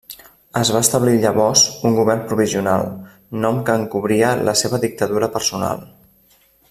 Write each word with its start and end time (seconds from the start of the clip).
Es 0.59 0.69
va 0.75 0.79
establir 0.85 1.13
llavors 1.25 1.65
un 1.89 1.97
Govern 1.99 2.23
Provisional, 2.31 2.87
nom 3.45 3.61
que 3.69 3.77
encobria 3.83 4.33
la 4.49 4.57
seva 4.63 4.81
dictadura 4.87 5.31
personal. 5.37 5.87